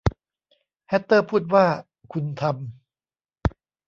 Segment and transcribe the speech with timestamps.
[0.87, 1.65] แฮตเตอร์พูดว่า
[2.13, 3.49] คุณทำ